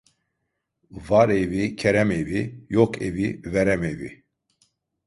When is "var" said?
0.91-1.29